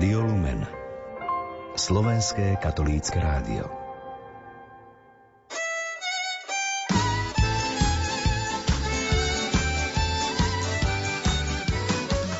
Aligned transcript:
Rádio 0.00 0.24
Lumen 0.24 0.64
Slovenské 1.76 2.56
katolícke 2.56 3.20
rádio 3.20 3.68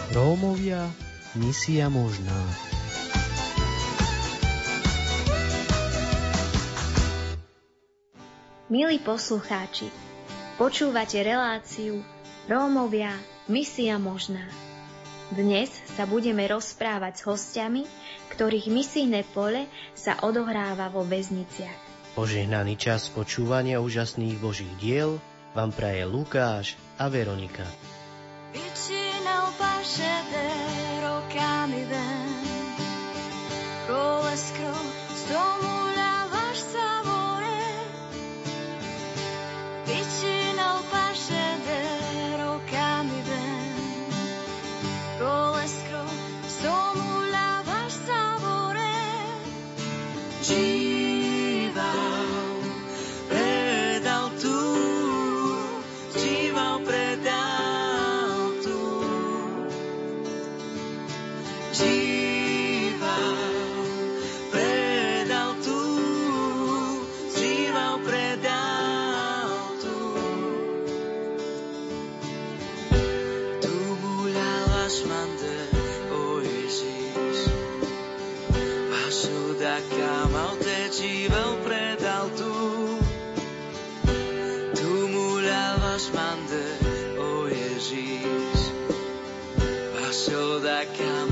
Rómovia, 0.09 0.89
misia 1.37 1.93
možná. 1.93 2.33
Milí 8.73 9.05
poslucháči, 9.05 9.93
počúvate 10.57 11.21
reláciu 11.21 12.01
Rómovia, 12.49 13.13
misia 13.53 14.01
možná. 14.01 14.49
Dnes 15.31 15.71
sa 15.95 16.11
budeme 16.11 16.43
rozprávať 16.51 17.23
s 17.23 17.27
hostiami, 17.31 17.87
ktorých 18.35 18.67
misijné 18.67 19.23
pole 19.31 19.71
sa 19.95 20.19
odohráva 20.27 20.91
vo 20.91 21.07
väzniciach. 21.07 21.79
Požehnaný 22.19 22.75
čas 22.75 23.07
počúvania 23.15 23.79
úžasných 23.79 24.43
božích 24.43 24.75
diel 24.83 25.23
vám 25.55 25.71
praje 25.71 26.03
Lukáš 26.03 26.75
a 26.99 27.07
Veronika. 27.07 27.63
Vicino 28.51 29.55
pascedero 29.55 30.30
I'm 90.83 91.30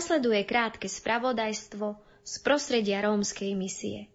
Nasleduje 0.00 0.48
krátke 0.48 0.88
spravodajstvo 0.88 1.92
z 2.24 2.34
prostredia 2.40 3.04
rómskej 3.04 3.52
misie. 3.52 4.08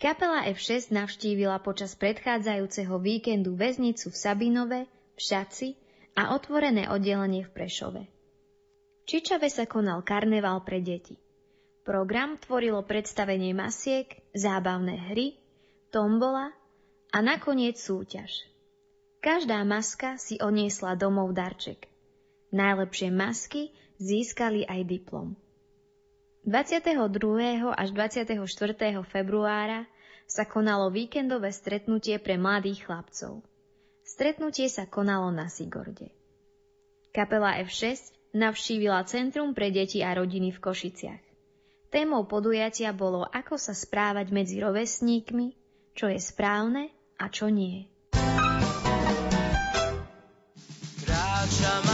Kapela 0.00 0.48
F6 0.48 0.88
navštívila 0.96 1.60
počas 1.60 1.92
predchádzajúceho 2.00 2.96
víkendu 2.96 3.60
väznicu 3.60 4.08
v 4.08 4.16
Sabinove, 4.16 4.80
v 4.88 5.20
Šaci 5.20 5.76
a 6.16 6.32
otvorené 6.32 6.88
oddelenie 6.88 7.44
v 7.44 7.52
Prešove. 7.52 8.02
V 8.08 9.02
Čičave 9.04 9.52
sa 9.52 9.68
konal 9.68 10.00
karneval 10.00 10.64
pre 10.64 10.80
deti. 10.80 11.20
Program 11.84 12.40
tvorilo 12.40 12.80
predstavenie 12.88 13.52
masiek, 13.52 14.08
zábavné 14.32 15.12
hry, 15.12 15.36
tombola 15.92 16.56
a 17.12 17.20
nakoniec 17.20 17.76
súťaž. 17.76 18.48
Každá 19.20 19.60
maska 19.68 20.16
si 20.16 20.40
oniesla 20.40 20.96
domov 20.96 21.36
darček. 21.36 21.97
Najlepšie 22.48 23.12
masky 23.12 23.72
získali 24.00 24.64
aj 24.64 24.80
diplom. 24.88 25.36
22. 26.48 27.04
až 27.76 27.88
24. 27.92 28.40
februára 29.04 29.84
sa 30.24 30.48
konalo 30.48 30.88
víkendové 30.88 31.52
stretnutie 31.52 32.16
pre 32.16 32.40
mladých 32.40 32.88
chlapcov. 32.88 33.44
Stretnutie 34.00 34.72
sa 34.72 34.88
konalo 34.88 35.28
na 35.28 35.52
Sigorde. 35.52 36.08
Kapela 37.12 37.60
F6 37.60 38.16
navštívila 38.32 39.04
Centrum 39.04 39.52
pre 39.52 39.68
deti 39.68 40.00
a 40.00 40.16
rodiny 40.16 40.52
v 40.56 40.58
Košiciach. 40.60 41.22
Témou 41.88 42.28
podujatia 42.28 42.92
bolo, 42.92 43.24
ako 43.24 43.56
sa 43.56 43.72
správať 43.72 44.28
medzi 44.28 44.60
rovesníkmi, 44.60 45.56
čo 45.96 46.12
je 46.12 46.20
správne 46.20 46.92
a 47.16 47.32
čo 47.32 47.48
nie. 47.48 47.88
Kráčam 51.04 51.87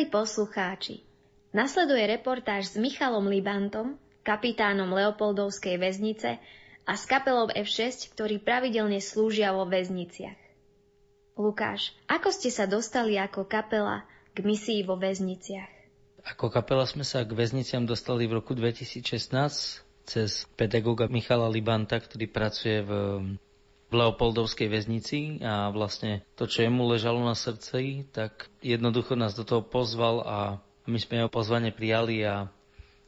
Milí 0.00 0.16
poslucháči, 0.16 1.04
nasleduje 1.52 2.00
reportáž 2.08 2.72
s 2.72 2.76
Michalom 2.80 3.28
Libantom, 3.28 4.00
kapitánom 4.24 4.88
Leopoldovskej 4.96 5.76
väznice 5.76 6.40
a 6.88 6.96
s 6.96 7.04
kapelou 7.04 7.52
F6, 7.52 8.08
ktorí 8.16 8.40
pravidelne 8.40 8.96
slúžia 9.04 9.52
vo 9.52 9.68
väzniciach. 9.68 10.40
Lukáš, 11.36 11.92
ako 12.08 12.32
ste 12.32 12.48
sa 12.48 12.64
dostali 12.64 13.20
ako 13.20 13.44
kapela 13.44 14.08
k 14.32 14.40
misii 14.40 14.88
vo 14.88 14.96
väzniciach? 14.96 15.68
Ako 16.32 16.48
kapela 16.48 16.88
sme 16.88 17.04
sa 17.04 17.20
k 17.20 17.36
väzniciam 17.36 17.84
dostali 17.84 18.24
v 18.24 18.40
roku 18.40 18.56
2016 18.56 19.04
cez 20.08 20.48
pedagóga 20.56 21.12
Michala 21.12 21.52
Libanta, 21.52 22.00
ktorý 22.00 22.24
pracuje 22.24 22.80
v, 22.80 22.90
v 23.90 23.98
Leopoldovskej 23.98 24.70
väznici 24.70 25.42
a 25.42 25.68
vlastne 25.74 26.22
to, 26.38 26.46
čo 26.46 26.62
jemu 26.62 26.86
ležalo 26.86 27.18
na 27.26 27.34
srdci, 27.34 28.06
tak 28.14 28.46
jednoducho 28.62 29.18
nás 29.18 29.34
do 29.34 29.42
toho 29.42 29.66
pozval 29.66 30.22
a 30.22 30.38
my 30.86 30.98
sme 30.98 31.26
jeho 31.26 31.30
pozvanie 31.30 31.74
prijali 31.74 32.22
a 32.22 32.46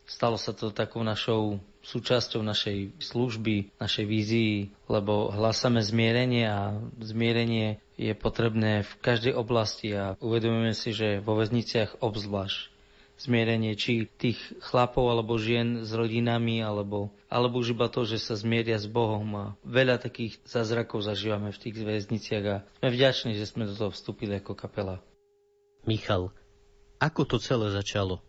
stalo 0.05 0.35
sa 0.35 0.51
to 0.51 0.75
takou 0.75 1.07
našou 1.07 1.63
súčasťou 1.83 2.43
našej 2.47 2.99
služby, 3.03 3.75
našej 3.79 4.07
vízii, 4.07 4.55
lebo 4.87 5.35
hlásame 5.35 5.83
zmierenie 5.83 6.47
a 6.47 6.79
zmierenie 7.03 7.83
je 7.99 8.15
potrebné 8.15 8.87
v 8.87 8.93
každej 9.03 9.35
oblasti 9.35 9.95
a 9.95 10.15
uvedomujeme 10.23 10.75
si, 10.75 10.95
že 10.95 11.23
vo 11.23 11.39
väzniciach 11.39 12.03
obzvlášť 12.03 12.72
zmierenie 13.23 13.79
či 13.79 14.11
tých 14.19 14.39
chlapov 14.59 15.07
alebo 15.07 15.39
žien 15.39 15.87
s 15.87 15.95
rodinami, 15.95 16.59
alebo, 16.59 17.15
alebo 17.31 17.63
už 17.63 17.79
iba 17.79 17.87
to, 17.87 18.03
že 18.03 18.19
sa 18.19 18.35
zmieria 18.35 18.77
s 18.77 18.91
Bohom 18.91 19.29
a 19.39 19.45
veľa 19.63 20.03
takých 20.03 20.43
zázrakov 20.43 21.07
zažívame 21.07 21.55
v 21.55 21.61
tých 21.63 21.77
väzniciach 21.79 22.45
a 22.51 22.57
sme 22.83 22.89
vďační, 22.91 23.39
že 23.39 23.47
sme 23.47 23.71
do 23.71 23.75
toho 23.79 23.95
vstúpili 23.95 24.43
ako 24.43 24.59
kapela. 24.59 24.99
Michal, 25.87 26.35
ako 27.03 27.27
to 27.27 27.37
celé 27.43 27.71
začalo? 27.75 28.23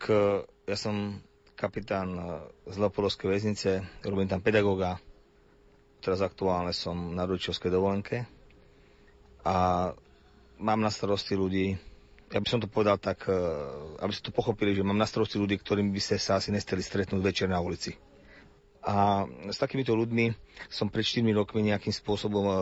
K, 0.00 0.40
ja 0.64 0.76
som 0.76 1.20
kapitán 1.56 2.08
eh, 2.16 2.24
z 2.68 2.76
Leopoldovskej 2.80 3.28
väznice, 3.32 3.70
robím 4.04 4.28
tam 4.28 4.44
pedagóga. 4.44 5.00
Teraz 6.04 6.20
aktuálne 6.20 6.76
som 6.76 7.16
na 7.16 7.24
rodičovskej 7.24 7.72
dovolenke 7.72 8.28
a 9.42 9.90
mám 10.60 10.80
na 10.80 10.92
starosti 10.92 11.34
ľudí, 11.34 11.74
ja 12.26 12.42
by 12.42 12.48
som 12.50 12.58
to 12.58 12.66
povedal 12.66 12.98
tak, 12.98 13.30
eh, 13.30 13.34
aby 14.02 14.10
ste 14.10 14.26
to 14.26 14.34
pochopili, 14.34 14.74
že 14.74 14.82
mám 14.82 14.98
na 14.98 15.06
starosti 15.06 15.38
ľudí, 15.38 15.62
ktorým 15.62 15.94
by 15.94 16.00
ste 16.02 16.16
sa 16.18 16.42
asi 16.42 16.50
nesteli 16.50 16.82
stretnúť 16.82 17.22
večer 17.22 17.46
na 17.46 17.62
ulici. 17.62 17.94
A 18.86 19.26
s 19.50 19.58
takýmito 19.58 19.94
ľuďmi 19.94 20.30
som 20.70 20.86
pred 20.90 21.02
4 21.02 21.34
rokmi 21.34 21.70
nejakým 21.70 21.94
spôsobom, 21.94 22.44
eh, 22.46 22.56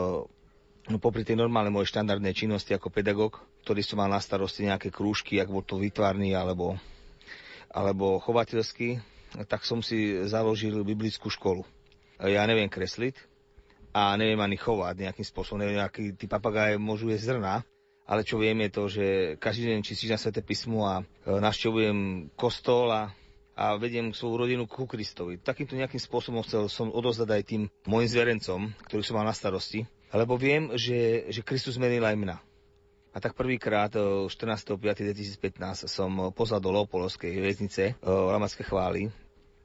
no 0.93 0.96
popri 1.00 1.25
tej 1.25 1.40
normálnej 1.40 1.72
mojej 1.72 1.96
štandardnej 1.96 2.37
činnosti 2.37 2.76
ako 2.76 2.93
pedagóg, 2.93 3.40
ktorý 3.64 3.81
som 3.81 4.05
mal 4.05 4.12
na 4.12 4.20
starosti 4.20 4.69
nejaké 4.69 4.93
krúžky, 4.93 5.40
ak 5.40 5.49
bol 5.49 5.64
to 5.64 5.81
výtvarný 5.81 6.37
alebo, 6.37 6.76
alebo 7.72 8.20
chovateľský, 8.20 9.00
tak 9.49 9.64
som 9.64 9.81
si 9.81 10.28
založil 10.28 10.84
biblickú 10.84 11.32
školu. 11.32 11.64
Ja 12.20 12.46
neviem 12.46 12.71
kresliť 12.71 13.16
a 13.97 14.14
neviem 14.14 14.38
ani 14.38 14.54
chovať 14.54 15.09
nejakým 15.09 15.26
spôsobom, 15.26 15.59
neviem, 15.59 15.83
aký 15.83 16.14
tí 16.14 16.30
papagáje 16.30 16.78
môžu 16.78 17.11
jesť 17.11 17.35
zrna, 17.35 17.66
ale 18.04 18.20
čo 18.25 18.37
viem 18.37 18.56
je 18.68 18.70
to, 18.70 18.82
že 18.88 19.06
každý 19.40 19.73
deň 19.73 19.80
čítam 19.80 20.20
Sveté 20.20 20.44
písmo 20.44 20.84
a 20.84 21.00
e, 21.00 21.04
navštevujem 21.25 22.30
kostol 22.37 22.92
a, 22.92 23.08
a 23.56 23.80
vediem 23.80 24.12
svoju 24.12 24.44
rodinu 24.44 24.68
ku 24.68 24.84
Kristovi. 24.84 25.40
Takýmto 25.40 25.73
nejakým 25.76 26.00
spôsobom 26.00 26.44
chcel 26.44 26.68
som 26.68 26.92
odozdať 26.92 27.28
aj 27.32 27.42
tým 27.49 27.62
mojim 27.88 28.08
zverencom, 28.08 28.76
ktorých 28.84 29.06
som 29.08 29.16
mal 29.16 29.25
na 29.25 29.32
starosti, 29.32 29.88
lebo 30.12 30.37
viem, 30.37 30.76
že, 30.76 31.32
že 31.32 31.40
Kristus 31.40 31.80
zmenil 31.80 32.04
aj 32.04 32.16
mňa. 32.20 32.37
A 33.14 33.23
tak 33.23 33.38
prvýkrát 33.38 33.94
14.5.2015 33.94 35.87
som 35.87 36.34
pozval 36.34 36.58
do 36.58 36.75
Leopoldovskej 36.75 37.30
väznice 37.38 37.94
Lamacké 38.02 38.66
chvály 38.66 39.06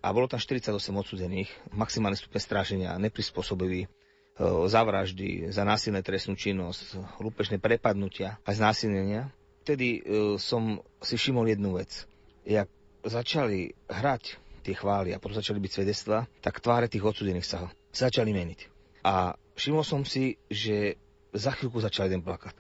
a 0.06 0.14
bolo 0.14 0.30
tam 0.30 0.38
48 0.38 0.70
odsudených, 0.94 1.50
maximálny 1.74 2.14
stupeň 2.14 2.42
stráženia, 2.46 3.02
neprispôsobiví, 3.02 3.90
za 4.40 4.82
vraždy, 4.88 5.52
za 5.52 5.68
násilné 5.68 6.00
trestnú 6.00 6.40
činnosť, 6.40 6.96
lúpečné 7.20 7.60
prepadnutia 7.60 8.40
a 8.48 8.50
znásilnenia. 8.56 9.28
Vtedy 9.68 10.00
som 10.40 10.80
si 11.04 11.20
všimol 11.20 11.52
jednu 11.52 11.76
vec. 11.76 12.08
Jak 12.48 12.72
začali 13.04 13.76
hrať 13.92 14.40
tie 14.64 14.76
chvály 14.76 15.12
a 15.12 15.20
potom 15.20 15.36
začali 15.36 15.60
byť 15.60 15.72
svedectva, 15.72 16.24
tak 16.40 16.64
tváre 16.64 16.88
tých 16.88 17.04
odsudených 17.04 17.48
sa 17.48 17.68
začali 17.92 18.32
meniť. 18.32 18.60
A 19.04 19.36
všimol 19.60 19.84
som 19.84 20.08
si, 20.08 20.40
že 20.48 20.96
za 21.36 21.52
chvíľku 21.56 21.84
začal 21.84 22.08
jeden 22.08 22.24
plakať. 22.24 22.56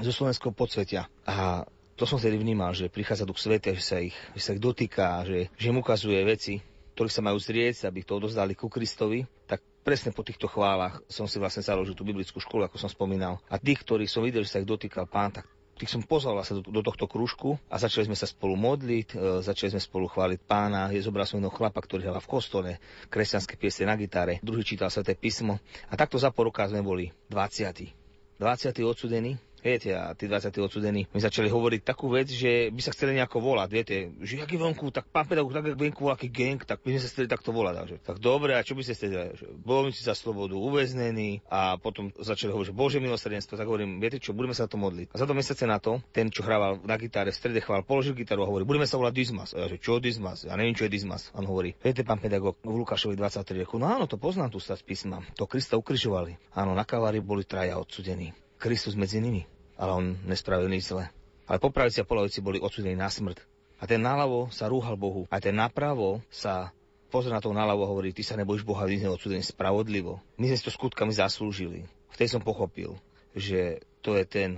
Zo 0.00 0.12
slovenského 0.12 0.56
podsvetia. 0.56 1.12
A 1.28 1.68
to 1.98 2.06
som 2.06 2.16
vtedy 2.16 2.38
vnímal, 2.38 2.72
že 2.72 2.92
prichádza 2.92 3.26
Duch 3.26 3.42
Sveta, 3.42 3.74
že 3.74 3.84
sa 3.84 3.98
ich, 3.98 4.14
že 4.38 4.42
sa 4.42 4.54
ich 4.54 4.62
dotýka, 4.62 5.26
že, 5.26 5.50
že 5.58 5.68
im 5.74 5.82
ukazuje 5.82 6.22
veci, 6.22 6.62
ktorých 6.94 7.14
sa 7.14 7.22
majú 7.22 7.38
zrieť, 7.38 7.90
aby 7.90 8.06
to 8.06 8.18
odozdali 8.18 8.54
ku 8.54 8.70
Kristovi, 8.70 9.26
tak 9.46 9.62
presne 9.88 10.12
po 10.12 10.20
týchto 10.20 10.52
chválach 10.52 11.00
som 11.08 11.24
si 11.24 11.40
vlastne 11.40 11.64
založil 11.64 11.96
tú 11.96 12.04
biblickú 12.04 12.36
školu, 12.44 12.68
ako 12.68 12.76
som 12.76 12.92
spomínal. 12.92 13.40
A 13.48 13.56
tých, 13.56 13.80
ktorých 13.80 14.12
som 14.12 14.20
videl, 14.20 14.44
že 14.44 14.52
sa 14.52 14.60
ich 14.60 14.68
dotýkal 14.68 15.08
pán, 15.08 15.32
tak 15.32 15.48
tých 15.80 15.88
som 15.88 16.04
pozval 16.04 16.36
vlastne 16.36 16.60
do, 16.60 16.68
do 16.68 16.84
tohto 16.84 17.08
krúžku 17.08 17.56
a 17.72 17.80
začali 17.80 18.04
sme 18.04 18.18
sa 18.18 18.28
spolu 18.28 18.52
modliť, 18.52 19.08
e, 19.16 19.40
začali 19.40 19.72
sme 19.72 19.80
spolu 19.80 20.04
chváliť 20.12 20.44
pána. 20.44 20.92
Je 20.92 21.00
zobral 21.00 21.24
som 21.24 21.40
jedného 21.40 21.56
chlapa, 21.56 21.80
ktorý 21.80 22.04
hral 22.04 22.20
v 22.20 22.28
kostole, 22.28 22.70
kresťanské 23.08 23.56
piesne 23.56 23.88
na 23.88 23.96
gitare, 23.96 24.44
druhý 24.44 24.60
čítal 24.60 24.92
sa 24.92 25.00
písmo. 25.00 25.56
A 25.88 25.96
takto 25.96 26.20
za 26.20 26.28
pol 26.36 26.52
sme 26.52 26.84
boli 26.84 27.08
20. 27.32 27.88
20. 28.36 28.44
odsudení, 28.84 29.40
Viete, 29.58 29.94
a 29.94 30.14
tí 30.14 30.30
20 30.30 30.54
odsudení 30.62 31.10
mi 31.10 31.20
začali 31.20 31.50
hovoriť 31.50 31.80
takú 31.82 32.12
vec, 32.12 32.30
že 32.30 32.70
by 32.70 32.80
sa 32.82 32.94
chceli 32.94 33.18
nejako 33.18 33.42
volať, 33.42 33.68
viete, 33.70 33.96
že 34.22 34.38
aký 34.38 34.54
vonku, 34.54 34.94
tak 34.94 35.10
pán 35.10 35.26
pedagóg, 35.26 35.50
tak 35.50 35.74
vonku, 35.74 36.08
aký 36.10 36.30
gang, 36.30 36.62
tak 36.62 36.82
by 36.82 36.94
sme 36.94 37.02
sa 37.02 37.08
chceli 37.10 37.26
takto 37.26 37.50
volať. 37.50 37.74
Takže, 37.78 37.96
tak 38.06 38.16
dobre, 38.22 38.54
a 38.54 38.62
čo 38.62 38.78
by 38.78 38.82
ste 38.86 38.94
chceli? 38.94 39.14
Bojovníci 39.62 40.02
za 40.06 40.14
slobodu, 40.14 40.54
uväznení 40.54 41.42
a 41.50 41.76
potom 41.76 42.14
začali 42.14 42.54
hovoriť, 42.54 42.70
že 42.70 42.76
Bože 42.76 42.98
milosrdenstvo, 43.02 43.58
tak 43.58 43.66
hovorím, 43.66 43.98
viete 43.98 44.22
čo, 44.22 44.34
budeme 44.34 44.54
sa 44.54 44.70
to 44.70 44.78
modliť. 44.78 45.10
A 45.12 45.16
za 45.18 45.26
to 45.26 45.34
mesiace 45.34 45.64
na 45.66 45.82
to, 45.82 45.98
ten, 46.14 46.30
čo 46.30 46.46
hrával 46.46 46.80
na 46.86 46.96
gitare, 46.96 47.34
v 47.34 47.38
strede 47.38 47.60
chvál, 47.62 47.82
položil 47.82 48.14
gitaru 48.14 48.46
a 48.46 48.48
hovorí, 48.48 48.62
budeme 48.62 48.86
sa 48.86 48.96
volať 48.96 49.14
Dismas. 49.14 49.50
A 49.54 49.64
ja, 49.64 49.66
že 49.66 49.78
čo 49.82 49.98
Dismas? 49.98 50.46
Ja 50.46 50.54
neviem, 50.54 50.74
čo 50.78 50.86
je 50.86 50.92
Dismas. 50.94 51.30
On 51.34 51.44
hovorí, 51.44 51.74
viete, 51.82 52.06
pán 52.06 52.22
pedagóg, 52.22 52.58
v 52.62 52.78
Lukášovi 52.82 53.18
23 53.18 53.66
roku, 53.66 53.76
no 53.76 53.90
áno, 53.90 54.06
to 54.06 54.16
poznám 54.20 54.54
tu 54.54 54.62
sa 54.62 54.78
z 54.78 54.82
písma. 54.86 55.20
To 55.36 55.44
Krista 55.50 55.76
ukrižovali. 55.76 56.38
Áno, 56.54 56.72
na 56.72 56.86
kavári 56.86 57.18
boli 57.18 57.44
traja 57.44 57.76
odsudení. 57.76 58.47
Kristus 58.58 58.98
medzi 58.98 59.22
nimi, 59.22 59.46
ale 59.78 59.90
on 59.94 60.04
nespravil 60.26 60.66
nič 60.66 60.90
zle. 60.90 61.06
Ale 61.48 61.62
po 61.62 61.72
pravici 61.72 62.02
a 62.02 62.08
po 62.08 62.18
lavici 62.18 62.44
boli 62.44 62.60
odsudení 62.60 62.98
na 62.98 63.08
smrť. 63.08 63.40
A 63.78 63.86
ten 63.86 64.02
náľavo 64.02 64.50
sa 64.50 64.66
rúhal 64.66 64.98
Bohu. 64.98 65.24
A 65.30 65.38
ten 65.38 65.54
napravo 65.54 66.20
sa 66.28 66.74
pozrie 67.08 67.32
na 67.32 67.40
to 67.40 67.54
naľavo 67.54 67.86
a 67.86 67.90
hovorí, 67.94 68.12
ty 68.12 68.26
sa 68.26 68.36
nebojíš 68.36 68.66
Boha, 68.66 68.84
my 68.84 68.98
sme 69.00 69.14
odsudení 69.14 69.40
spravodlivo. 69.46 70.20
My 70.36 70.50
sme 70.50 70.56
si 70.58 70.66
to 70.66 70.74
skutkami 70.74 71.14
zaslúžili. 71.14 71.88
Vtedy 72.12 72.28
som 72.28 72.42
pochopil, 72.44 72.98
že 73.32 73.80
to 74.02 74.18
je 74.18 74.26
ten 74.28 74.50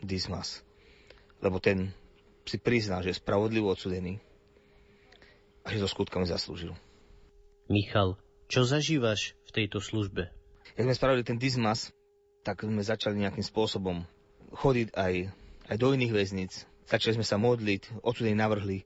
Dismas. 0.00 0.64
Lebo 1.44 1.60
ten 1.60 1.92
si 2.48 2.56
prizná, 2.56 3.04
že 3.04 3.12
je 3.12 3.20
spravodlivo 3.20 3.70
odsudený 3.70 4.18
a 5.62 5.70
že 5.70 5.82
to 5.82 5.88
skutkami 5.90 6.24
zaslúžil. 6.24 6.72
Michal, 7.70 8.18
čo 8.50 8.66
zažívaš 8.66 9.38
v 9.46 9.50
tejto 9.62 9.78
službe? 9.78 10.32
Jak 10.74 10.84
sme 10.86 10.96
spravili 10.96 11.22
ten 11.22 11.38
Dismas, 11.38 11.94
tak 12.40 12.64
sme 12.64 12.80
začali 12.80 13.20
nejakým 13.20 13.44
spôsobom 13.44 14.04
chodiť 14.56 14.96
aj, 14.96 15.14
aj 15.70 15.76
do 15.76 15.88
iných 15.92 16.12
väznic. 16.14 16.52
Začali 16.88 17.20
sme 17.20 17.26
sa 17.26 17.38
modliť, 17.38 18.02
odsudení 18.02 18.34
navrhli, 18.34 18.82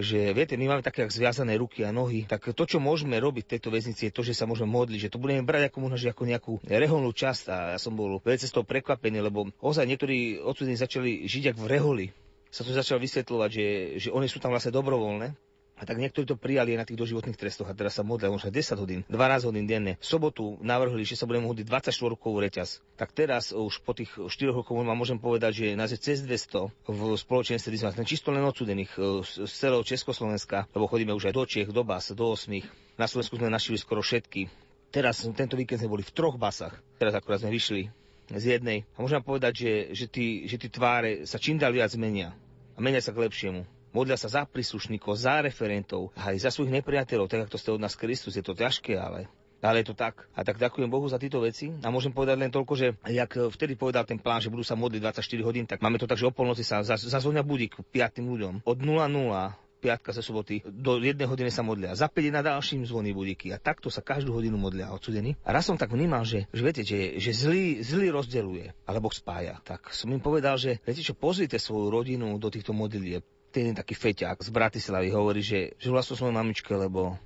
že 0.00 0.32
viete, 0.32 0.56
my 0.56 0.72
máme 0.72 0.82
také 0.82 1.04
zviazané 1.04 1.60
ruky 1.60 1.84
a 1.84 1.92
nohy, 1.92 2.24
tak 2.24 2.48
to, 2.56 2.64
čo 2.64 2.80
môžeme 2.80 3.20
robiť 3.20 3.44
v 3.44 3.52
tejto 3.56 3.68
väznici, 3.68 4.08
je 4.08 4.14
to, 4.16 4.24
že 4.24 4.32
sa 4.32 4.48
môžeme 4.48 4.72
modliť, 4.72 5.08
že 5.08 5.12
to 5.12 5.20
budeme 5.20 5.44
brať 5.44 5.68
ako 5.68 5.78
možno, 5.84 6.00
že 6.00 6.08
ako 6.08 6.24
nejakú 6.24 6.52
reholnú 6.64 7.12
časť 7.12 7.44
a 7.52 7.56
ja 7.76 7.78
som 7.78 7.92
bol 7.92 8.16
veľmi 8.24 8.40
z 8.40 8.54
toho 8.56 8.64
prekvapený, 8.64 9.20
lebo 9.20 9.52
ozaj 9.60 9.84
niektorí 9.84 10.40
odsudení 10.40 10.80
začali 10.80 11.28
žiť 11.28 11.52
ako 11.52 11.60
v 11.60 11.70
reholi. 11.70 12.06
Sa 12.48 12.64
to 12.64 12.72
začalo 12.72 13.04
vysvetľovať, 13.04 13.50
že, 13.52 13.66
že 14.00 14.08
oni 14.08 14.28
sú 14.28 14.40
tam 14.40 14.56
vlastne 14.56 14.72
dobrovoľné, 14.72 15.36
a 15.82 15.86
tak 15.86 15.98
niektorí 15.98 16.30
to 16.30 16.38
prijali 16.38 16.78
na 16.78 16.86
tých 16.86 16.94
doživotných 16.94 17.34
trestoch 17.34 17.66
a 17.66 17.74
teraz 17.74 17.98
sa 17.98 18.06
modlia 18.06 18.30
možno 18.30 18.54
10 18.54 18.78
hodín, 18.78 19.02
12 19.10 19.50
hodín 19.50 19.66
denne. 19.66 19.98
V 19.98 20.06
sobotu 20.06 20.54
navrhli, 20.62 21.02
že 21.02 21.18
sa 21.18 21.26
budeme 21.26 21.50
modliť 21.50 21.66
24 21.66 22.14
rokov 22.14 22.38
reťaz. 22.38 22.78
Tak 22.94 23.10
teraz 23.10 23.50
už 23.50 23.82
po 23.82 23.90
tých 23.90 24.14
4 24.14 24.30
rokoch 24.54 24.78
vám 24.78 24.94
môžem 24.94 25.18
povedať, 25.18 25.58
že 25.58 25.66
nás 25.74 25.90
je 25.90 25.98
cez 25.98 26.22
200 26.22 26.70
v 26.86 27.00
spoločenstve, 27.18 27.74
sme 27.90 28.06
čisto 28.06 28.30
len 28.30 28.46
odsudených 28.46 28.94
e, 28.94 29.26
z 29.26 29.50
celého 29.50 29.82
Československa, 29.82 30.70
lebo 30.70 30.86
chodíme 30.86 31.10
už 31.18 31.28
aj 31.28 31.34
do 31.34 31.42
Čiech, 31.42 31.74
do 31.74 31.82
Bas, 31.82 32.14
do 32.14 32.30
8. 32.30 32.62
Na 32.94 33.10
Slovensku 33.10 33.34
sme 33.34 33.50
našli 33.50 33.74
skoro 33.74 34.06
všetky. 34.06 34.46
Teraz, 34.94 35.26
tento 35.34 35.58
víkend 35.58 35.82
sme 35.82 35.98
boli 35.98 36.06
v 36.06 36.14
troch 36.14 36.38
basách. 36.38 36.78
Teraz 37.02 37.10
akurát 37.18 37.42
sme 37.42 37.50
vyšli 37.50 37.90
z 38.30 38.44
jednej. 38.54 38.86
A 38.94 39.02
môžem 39.02 39.18
povedať, 39.18 39.66
že, 39.66 39.72
že, 39.98 40.06
tí, 40.06 40.46
že 40.46 40.62
tí 40.62 40.70
tváre 40.70 41.26
sa 41.26 41.42
čím 41.42 41.58
dál 41.58 41.74
viac 41.74 41.90
menia. 41.98 42.30
A 42.76 42.78
menia 42.78 43.02
sa 43.02 43.10
k 43.10 43.26
lepšiemu 43.26 43.81
modlia 43.92 44.16
sa 44.18 44.28
za 44.32 44.42
príslušníkov, 44.48 45.14
za 45.14 45.44
referentov, 45.44 46.10
aj 46.16 46.36
za 46.40 46.50
svojich 46.50 46.82
nepriateľov, 46.82 47.28
tak 47.28 47.46
ako 47.46 47.56
ste 47.60 47.70
od 47.72 47.80
nás 47.80 47.94
Kristus. 47.94 48.34
Je 48.34 48.44
to 48.44 48.56
ťažké, 48.56 48.98
ale 48.98 49.28
ale 49.62 49.86
je 49.86 49.94
to 49.94 49.96
tak. 49.96 50.26
A 50.34 50.42
tak 50.42 50.58
ďakujem 50.58 50.90
Bohu 50.90 51.06
za 51.06 51.22
tieto 51.22 51.38
veci. 51.38 51.70
A 51.70 51.88
môžem 51.94 52.10
povedať 52.10 52.34
len 52.34 52.50
toľko, 52.50 52.74
že 52.74 52.98
jak 53.06 53.30
vtedy 53.54 53.78
povedal 53.78 54.02
ten 54.02 54.18
plán, 54.18 54.42
že 54.42 54.50
budú 54.50 54.66
sa 54.66 54.74
modliť 54.74 55.22
24 55.22 55.46
hodín, 55.46 55.70
tak 55.70 55.78
máme 55.78 56.02
to 56.02 56.10
tak, 56.10 56.18
že 56.18 56.26
o 56.26 56.34
polnoci 56.34 56.66
sa 56.66 56.82
zazvonia 56.82 57.46
budík 57.46 57.78
piatým 57.94 58.26
ľuďom. 58.26 58.66
Od 58.66 58.78
00 58.82 59.54
piatka 59.82 60.14
ze 60.14 60.22
soboty 60.22 60.62
do 60.62 61.02
jednej 61.02 61.26
hodiny 61.26 61.50
sa 61.50 61.66
modlia. 61.66 61.98
Za 61.98 62.06
5 62.06 62.30
na 62.30 62.42
ďalším 62.46 62.86
zvoní 62.86 63.10
budíky. 63.10 63.50
A 63.50 63.58
takto 63.58 63.90
sa 63.90 63.98
každú 63.98 64.30
hodinu 64.30 64.54
modlia 64.54 64.94
odsudení. 64.94 65.34
A 65.42 65.50
raz 65.50 65.66
som 65.66 65.74
tak 65.74 65.90
vnímal, 65.90 66.22
že, 66.22 66.46
že 66.54 66.62
viete, 66.62 66.82
že, 66.86 67.18
že 67.18 67.34
zlý, 67.34 67.82
zlý 67.82 68.14
rozdeluje, 68.14 68.70
alebo 68.86 69.10
spája. 69.10 69.58
Tak 69.66 69.90
som 69.90 70.14
im 70.14 70.22
povedal, 70.22 70.54
že 70.54 70.78
viete 70.86 71.02
čo, 71.02 71.18
pozrite 71.18 71.58
svoju 71.58 71.90
rodinu 71.90 72.38
do 72.38 72.46
týchto 72.46 72.70
modlitieb 72.70 73.26
ten 73.52 73.76
taký 73.76 73.92
feťák 73.92 74.40
z 74.40 74.48
Bratislavy 74.48 75.12
hovorí, 75.12 75.44
že, 75.44 75.76
že 75.76 75.92
vlastne 75.92 76.16
svojej 76.16 76.32
mamičke, 76.32 76.72
lebo 76.72 77.20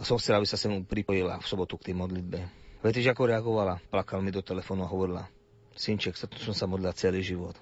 som 0.00 0.16
chcel, 0.16 0.40
aby 0.40 0.48
sa 0.48 0.56
mu 0.72 0.88
pripojila 0.88 1.36
v 1.36 1.46
sobotu 1.46 1.76
k 1.76 1.92
tej 1.92 1.94
modlitbe. 2.00 2.40
Viete, 2.80 3.04
že 3.04 3.12
ako 3.12 3.28
reagovala? 3.28 3.78
Plakal 3.92 4.24
mi 4.24 4.32
do 4.32 4.40
telefónu 4.40 4.82
a 4.82 4.90
hovorila, 4.90 5.28
synček, 5.76 6.16
sa 6.16 6.26
som 6.40 6.56
sa 6.56 6.64
modlila 6.64 6.96
celý 6.96 7.20
život. 7.20 7.54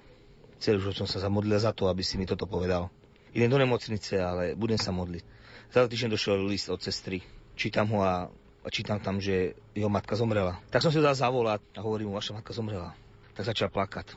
Celý 0.57 0.79
život 0.79 1.03
som 1.03 1.09
sa 1.11 1.19
zamodlila 1.19 1.59
za 1.59 1.75
to, 1.75 1.91
aby 1.91 2.01
si 2.01 2.15
mi 2.15 2.23
toto 2.23 2.47
povedal. 2.47 2.87
Idem 3.35 3.51
do 3.51 3.59
nemocnice, 3.59 4.17
ale 4.17 4.55
budem 4.55 4.79
sa 4.79 4.95
modliť. 4.95 5.23
Za 5.71 5.87
týždeň 5.87 6.09
došiel 6.15 6.41
list 6.47 6.67
od 6.71 6.79
sestry. 6.79 7.23
Čítam 7.55 7.91
ho 7.91 8.03
a, 8.03 8.27
a 8.63 8.67
čítam 8.71 8.99
tam, 8.99 9.19
že 9.19 9.55
jeho 9.75 9.91
matka 9.91 10.15
zomrela. 10.15 10.59
Tak 10.71 10.83
som 10.83 10.91
si 10.91 10.99
ho 10.99 11.05
dal 11.05 11.15
zavolať 11.15 11.63
a 11.75 11.79
hovorím 11.83 12.11
mu, 12.11 12.19
vaša 12.19 12.35
matka 12.35 12.51
zomrela. 12.55 12.95
Tak 13.35 13.47
začal 13.51 13.71
plakať. 13.71 14.15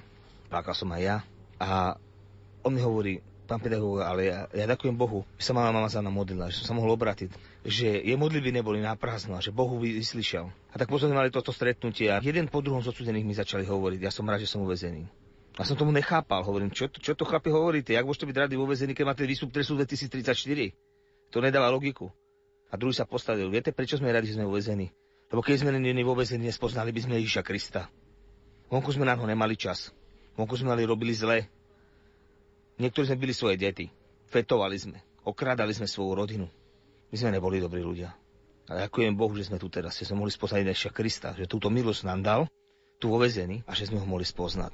Plakal 0.50 0.74
som 0.74 0.90
aj 0.94 1.02
ja. 1.02 1.16
A 1.62 1.94
on 2.64 2.74
mi 2.74 2.82
hovorí, 2.82 3.22
pán 3.44 3.60
pedagóg, 3.60 4.00
ale 4.00 4.32
ja, 4.32 4.38
ja 4.50 4.64
ďakujem 4.64 4.96
Bohu, 4.96 5.22
že 5.36 5.48
sa 5.48 5.52
mama 5.52 5.70
mama 5.70 5.88
za 5.92 6.00
mnou 6.00 6.24
modlila, 6.24 6.48
že 6.48 6.64
som 6.64 6.72
sa 6.72 6.74
mohol 6.74 6.96
obratiť, 6.96 7.30
že 7.64 8.00
jej 8.00 8.16
modlitby 8.16 8.50
neboli 8.56 8.80
a 8.84 8.96
že 9.40 9.52
Bohu 9.52 9.76
vyslyšal. 9.80 10.48
A 10.72 10.74
tak 10.80 10.88
potom 10.88 11.12
mali 11.12 11.28
toto 11.28 11.52
stretnutie 11.52 12.08
a 12.08 12.18
jeden 12.24 12.48
po 12.48 12.64
druhom 12.64 12.80
z 12.80 12.90
odsudených 12.90 13.26
mi 13.28 13.34
začali 13.36 13.68
hovoriť, 13.68 14.00
ja 14.00 14.12
som 14.12 14.24
rád, 14.24 14.42
že 14.42 14.50
som 14.50 14.64
uväzený. 14.64 15.06
A 15.54 15.62
som 15.62 15.78
tomu 15.78 15.94
nechápal, 15.94 16.42
hovorím, 16.42 16.74
čo, 16.74 16.90
čo 16.90 17.14
to 17.14 17.22
chlapi 17.22 17.46
hovoríte, 17.54 17.94
jak 17.94 18.02
môžete 18.02 18.26
byť 18.26 18.36
rady 18.48 18.54
vo 18.58 18.66
väzení, 18.66 18.90
keď 18.90 19.04
máte 19.06 19.22
výstup 19.22 19.54
trestu 19.54 19.78
2034? 19.78 20.34
To 21.30 21.38
nedáva 21.38 21.70
logiku. 21.70 22.10
A 22.70 22.74
druhý 22.74 22.90
sa 22.90 23.06
postavil, 23.06 23.46
viete, 23.54 23.70
prečo 23.70 23.94
sme 23.94 24.10
radi, 24.10 24.34
že 24.34 24.34
sme 24.34 24.50
uväzení? 24.50 24.90
Lebo 25.30 25.46
keď 25.46 25.62
sme 25.62 25.70
není 25.78 26.02
vo 26.02 26.18
väzení, 26.18 26.50
nespoznali 26.50 26.90
by 26.90 27.00
sme 27.06 27.14
Ježiša 27.22 27.46
Krista. 27.46 27.86
Vonku 28.66 28.90
sme 28.90 29.06
na 29.06 29.14
ho 29.14 29.22
nemali 29.22 29.54
čas. 29.54 29.94
Vonku 30.34 30.58
sme 30.58 30.74
mali 30.74 30.82
robili 30.82 31.14
zle. 31.14 31.46
Niektorí 32.78 33.04
sme 33.06 33.20
byli 33.22 33.34
svoje 33.34 33.56
deti. 33.60 33.86
Fetovali 34.26 34.74
sme. 34.74 34.98
Okrádali 35.22 35.70
sme 35.70 35.86
svoju 35.86 36.12
rodinu. 36.18 36.46
My 37.10 37.16
sme 37.16 37.30
neboli 37.38 37.62
dobrí 37.62 37.80
ľudia. 37.80 38.10
A 38.66 38.88
ďakujem 38.88 39.14
Bohu, 39.14 39.36
že 39.36 39.46
sme 39.46 39.60
tu 39.60 39.68
teraz, 39.68 39.94
že 40.00 40.08
sme 40.08 40.24
mohli 40.24 40.32
spoznať 40.32 40.64
Ježiša 40.64 40.90
Krista, 40.90 41.36
že 41.36 41.44
túto 41.44 41.68
milosť 41.68 42.08
nám 42.08 42.20
dal, 42.24 42.40
tu 42.96 43.12
vo 43.12 43.20
vezení 43.20 43.60
a 43.68 43.76
že 43.76 43.92
sme 43.92 44.00
ho 44.00 44.06
mohli 44.08 44.24
spoznať. 44.24 44.72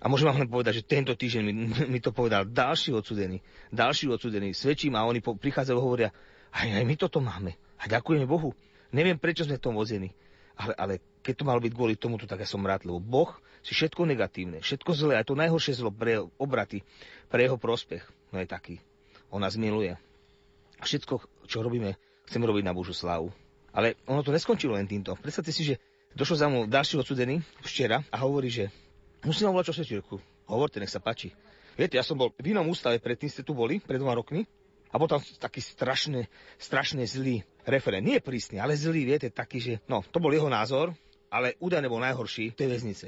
A 0.00 0.08
môžem 0.08 0.28
vám 0.28 0.40
len 0.40 0.50
povedať, 0.50 0.80
že 0.80 0.88
tento 0.88 1.12
týždeň 1.12 1.42
mi, 1.44 1.52
mi 1.96 2.00
to 2.00 2.10
povedal 2.12 2.48
ďalší 2.48 2.96
odsudený, 2.96 3.40
ďalší 3.72 4.08
odsudený, 4.08 4.56
svedčím 4.56 4.96
a 4.96 5.04
oni 5.04 5.20
po, 5.20 5.36
prichádzajú 5.36 5.76
a 5.76 5.84
hovoria, 5.84 6.10
aj, 6.52 6.80
aj 6.80 6.84
my 6.84 6.94
toto 6.96 7.20
máme. 7.20 7.52
A 7.76 7.84
ďakujeme 7.86 8.24
Bohu. 8.24 8.56
Neviem, 8.90 9.20
prečo 9.20 9.44
sme 9.44 9.60
v 9.60 9.64
tom 9.68 9.76
vození. 9.76 10.16
Ale, 10.56 10.72
ale 10.80 10.94
keď 11.20 11.44
to 11.44 11.44
malo 11.44 11.60
byť 11.60 11.72
kvôli 11.76 12.00
tomuto, 12.00 12.24
tak 12.24 12.40
ja 12.40 12.48
som 12.48 12.64
rád, 12.64 12.88
lebo 12.88 12.96
Boh 12.96 13.36
si 13.66 13.74
všetko 13.74 14.06
negatívne, 14.06 14.62
všetko 14.62 14.90
zlé, 14.94 15.18
aj 15.18 15.26
to 15.26 15.34
najhoršie 15.34 15.74
zlo 15.74 15.90
pre 15.90 16.22
obraty, 16.38 16.86
pre 17.26 17.42
jeho 17.42 17.58
prospech, 17.58 18.06
no 18.30 18.38
je 18.38 18.46
taký. 18.46 18.78
On 19.34 19.42
nás 19.42 19.58
miluje. 19.58 19.98
A 20.78 20.82
všetko, 20.86 21.18
čo 21.50 21.66
robíme, 21.66 21.98
chceme 22.30 22.46
robiť 22.46 22.62
na 22.62 22.70
Božú 22.70 22.94
slávu. 22.94 23.34
Ale 23.74 23.98
ono 24.06 24.22
to 24.22 24.30
neskončilo 24.30 24.78
len 24.78 24.86
týmto. 24.86 25.18
Predstavte 25.18 25.50
si, 25.50 25.66
že 25.66 25.82
došlo 26.14 26.36
za 26.38 26.46
mnou 26.46 26.70
ďalší 26.70 27.02
odsudený 27.02 27.42
včera 27.66 28.06
a 28.08 28.16
hovorí, 28.22 28.48
že 28.48 28.70
musím 29.26 29.50
vám 29.50 29.58
volať 29.58 29.66
čo 29.74 29.76
svetírku. 29.82 30.16
Hovorte, 30.46 30.78
nech 30.78 30.94
sa 30.94 31.02
páči. 31.02 31.34
Viete, 31.74 31.98
ja 31.98 32.06
som 32.06 32.16
bol 32.16 32.32
v 32.38 32.54
inom 32.54 32.70
ústave, 32.70 33.02
predtým 33.02 33.28
ste 33.28 33.42
tu 33.42 33.52
boli, 33.52 33.82
pred 33.82 33.98
dvoma 33.98 34.16
rokmi, 34.16 34.46
a 34.94 34.96
bol 34.96 35.10
tam 35.10 35.20
taký 35.20 35.58
strašne, 35.60 36.30
strašne 36.56 37.02
zlý 37.04 37.42
referent. 37.66 38.06
Nie 38.06 38.22
prísny, 38.22 38.62
ale 38.62 38.78
zlý, 38.78 39.04
viete, 39.04 39.28
taký, 39.28 39.58
že... 39.58 39.74
No, 39.90 40.00
to 40.06 40.22
bol 40.22 40.32
jeho 40.32 40.48
názor, 40.48 40.94
ale 41.28 41.58
údajne 41.60 41.90
bol 41.90 42.00
najhorší 42.00 42.54
v 42.54 42.56
tej 42.56 42.68
väznice. 42.70 43.06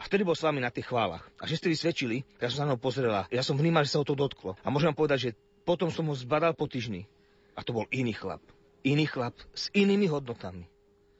A 0.00 0.08
vtedy 0.08 0.24
bol 0.24 0.32
s 0.32 0.40
vami 0.40 0.64
na 0.64 0.72
tých 0.72 0.88
chválach. 0.88 1.28
A 1.36 1.44
že 1.44 1.60
ste 1.60 1.68
vysvedčili, 1.68 2.24
ja 2.40 2.48
som 2.48 2.64
sa 2.64 2.72
na 2.72 2.80
pozrela, 2.80 3.28
ja 3.28 3.44
som 3.44 3.60
vnímal, 3.60 3.84
že 3.84 3.92
sa 3.92 4.00
ho 4.00 4.08
to 4.08 4.16
dotklo. 4.16 4.56
A 4.64 4.72
môžem 4.72 4.88
vám 4.88 5.04
povedať, 5.04 5.18
že 5.20 5.30
potom 5.68 5.92
som 5.92 6.08
ho 6.08 6.16
zbadal 6.16 6.56
po 6.56 6.64
týždni. 6.64 7.04
A 7.52 7.60
to 7.60 7.76
bol 7.76 7.84
iný 7.92 8.16
chlap. 8.16 8.40
Iný 8.80 9.04
chlap 9.04 9.36
s 9.52 9.68
inými 9.76 10.08
hodnotami. 10.08 10.64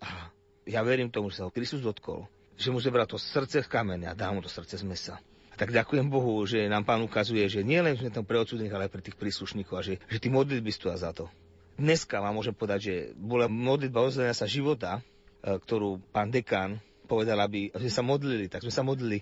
A 0.00 0.32
ja 0.64 0.80
verím 0.80 1.12
tomu, 1.12 1.28
že 1.28 1.44
sa 1.44 1.44
ho 1.44 1.52
Kristus 1.52 1.84
dotkol. 1.84 2.24
Že 2.56 2.72
mu 2.72 2.80
zebral 2.80 3.04
to 3.04 3.20
srdce 3.20 3.60
z 3.60 3.68
kamene 3.68 4.08
a 4.08 4.16
dá 4.16 4.32
mu 4.32 4.40
to 4.40 4.48
srdce 4.48 4.80
z 4.80 4.84
mesa 4.88 5.20
tak 5.60 5.76
ďakujem 5.76 6.08
Bohu, 6.08 6.40
že 6.48 6.72
nám 6.72 6.88
pán 6.88 7.04
ukazuje, 7.04 7.44
že 7.44 7.60
nie 7.60 7.84
len 7.84 7.92
sme 7.92 8.08
tam 8.08 8.24
pre 8.24 8.40
odsudných, 8.40 8.72
ale 8.72 8.88
aj 8.88 8.92
pre 8.96 9.04
tých 9.04 9.20
príslušníkov 9.20 9.76
a 9.76 9.84
že, 9.84 10.00
že 10.08 10.16
tí 10.16 10.32
modlitby 10.32 10.72
stoja 10.72 10.96
za 10.96 11.12
to. 11.12 11.28
Dneska 11.76 12.16
vám 12.16 12.32
môžem 12.32 12.56
povedať, 12.56 12.80
že 12.80 12.94
bola 13.12 13.44
modlitba 13.44 14.00
ozdania 14.00 14.32
sa 14.32 14.48
života, 14.48 15.04
e, 15.44 15.60
ktorú 15.60 16.00
pán 16.16 16.32
dekán 16.32 16.80
povedal, 17.10 17.34
aby, 17.42 17.74
aby 17.74 17.82
sme 17.90 17.98
sa 17.98 18.04
modlili, 18.06 18.46
tak 18.46 18.62
sme 18.62 18.70
sa 18.70 18.86
modlili. 18.86 19.18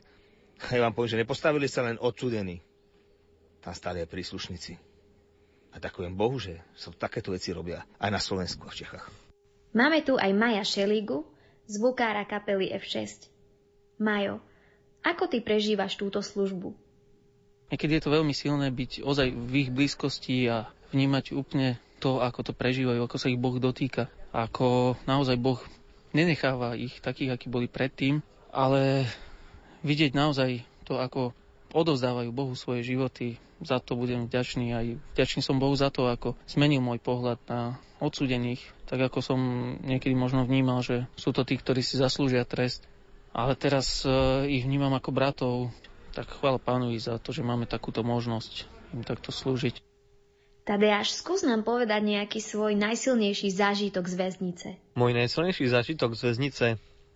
A 0.68 0.76
ja 0.76 0.84
vám 0.84 0.92
poviem, 0.92 1.16
že 1.16 1.22
nepostavili 1.24 1.64
sa 1.64 1.88
len 1.88 1.96
odsudení. 1.96 2.60
Tam 3.64 3.72
stáli 3.72 4.04
aj 4.04 4.12
príslušníci. 4.12 4.76
A 5.72 5.80
ďakujem 5.80 6.12
Bohu, 6.12 6.36
že 6.36 6.60
sa 6.76 6.92
takéto 6.92 7.32
veci 7.32 7.56
robia 7.56 7.88
aj 7.96 8.10
na 8.12 8.20
Slovensku 8.20 8.68
a 8.68 8.72
v 8.72 8.84
Čechách. 8.84 9.06
Máme 9.72 10.04
tu 10.04 10.20
aj 10.20 10.32
Maja 10.36 10.64
Šeligu, 10.64 11.24
zvukára 11.64 12.28
kapely 12.28 12.72
F6. 12.76 13.28
Majo, 14.00 14.44
ako 15.04 15.28
ty 15.28 15.40
prežívaš 15.40 15.96
túto 15.96 16.20
službu? 16.20 16.72
Niekedy 17.68 18.00
je 18.00 18.02
to 18.08 18.14
veľmi 18.14 18.32
silné 18.32 18.72
byť 18.72 19.04
ozaj 19.04 19.28
v 19.28 19.54
ich 19.60 19.70
blízkosti 19.70 20.48
a 20.48 20.72
vnímať 20.90 21.36
úplne 21.36 21.76
to, 22.00 22.24
ako 22.24 22.40
to 22.48 22.52
prežívajú, 22.56 23.04
ako 23.04 23.16
sa 23.20 23.28
ich 23.28 23.36
Boh 23.36 23.60
dotýka. 23.60 24.08
Ako 24.32 24.96
naozaj 25.04 25.36
Boh 25.36 25.60
nenecháva 26.18 26.74
ich 26.74 26.98
takých, 26.98 27.38
akí 27.38 27.46
boli 27.46 27.70
predtým, 27.70 28.18
ale 28.50 29.06
vidieť 29.86 30.12
naozaj 30.18 30.66
to, 30.82 30.98
ako 30.98 31.30
odovzdávajú 31.70 32.30
Bohu 32.34 32.58
svoje 32.58 32.82
životy, 32.82 33.38
za 33.62 33.82
to 33.82 33.98
budem 33.98 34.26
vďačný. 34.26 34.66
Aj 34.74 34.86
vďačný 35.18 35.40
som 35.42 35.58
Bohu 35.58 35.74
za 35.74 35.90
to, 35.90 36.06
ako 36.06 36.38
zmenil 36.46 36.78
môj 36.78 37.02
pohľad 37.02 37.38
na 37.50 37.76
odsudených. 37.98 38.62
Tak 38.86 39.10
ako 39.10 39.18
som 39.20 39.40
niekedy 39.82 40.14
možno 40.14 40.46
vnímal, 40.46 40.80
že 40.80 41.10
sú 41.18 41.34
to 41.34 41.42
tí, 41.42 41.58
ktorí 41.58 41.82
si 41.82 41.98
zaslúžia 41.98 42.46
trest, 42.46 42.86
ale 43.34 43.58
teraz 43.58 44.06
uh, 44.06 44.46
ich 44.46 44.64
vnímam 44.64 44.94
ako 44.94 45.10
bratov, 45.10 45.54
tak 46.14 46.30
chvála 46.30 46.62
pánovi 46.62 46.96
za 46.98 47.18
to, 47.20 47.34
že 47.34 47.46
máme 47.46 47.68
takúto 47.68 48.06
možnosť 48.06 48.66
im 48.96 49.04
takto 49.04 49.28
slúžiť. 49.34 49.87
Tadeáš, 50.68 51.16
skús 51.16 51.48
nám 51.48 51.64
povedať 51.64 52.04
nejaký 52.04 52.44
svoj 52.44 52.76
najsilnejší 52.76 53.48
zážitok 53.56 54.04
z 54.04 54.14
väznice. 54.20 54.68
Môj 55.00 55.16
najsilnejší 55.16 55.64
zážitok 55.64 56.12
z 56.12 56.22
väznice 56.28 56.66